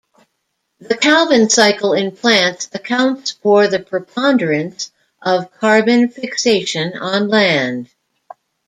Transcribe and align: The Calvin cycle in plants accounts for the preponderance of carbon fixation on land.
The 0.79 0.97
Calvin 0.97 1.47
cycle 1.51 1.93
in 1.93 2.15
plants 2.15 2.67
accounts 2.73 3.29
for 3.29 3.67
the 3.67 3.77
preponderance 3.79 4.91
of 5.21 5.51
carbon 5.59 6.09
fixation 6.09 6.97
on 6.97 7.27
land. 7.27 7.87